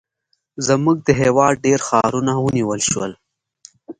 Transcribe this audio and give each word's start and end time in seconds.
زموږ 0.67 0.97
د 1.07 1.09
هېواد 1.21 1.53
ډېر 1.65 1.79
ښارونه 1.87 2.31
ونیول 2.37 2.81
شول. 2.89 3.11